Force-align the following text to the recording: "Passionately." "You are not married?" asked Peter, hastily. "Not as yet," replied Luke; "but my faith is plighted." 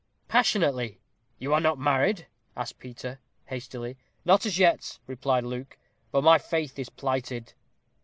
"Passionately." 0.27 0.99
"You 1.37 1.53
are 1.53 1.59
not 1.61 1.77
married?" 1.77 2.25
asked 2.57 2.79
Peter, 2.79 3.19
hastily. 3.45 3.97
"Not 4.25 4.47
as 4.47 4.57
yet," 4.57 4.97
replied 5.05 5.43
Luke; 5.43 5.77
"but 6.11 6.23
my 6.23 6.39
faith 6.39 6.79
is 6.79 6.89
plighted." 6.89 7.53